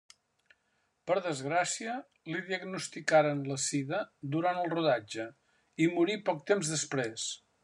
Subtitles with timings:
[1.09, 1.93] Per desgràcia,
[2.35, 4.01] li diagnosticaren la sida
[4.37, 5.31] durant el rodatge
[5.87, 7.33] i morí poc temps després.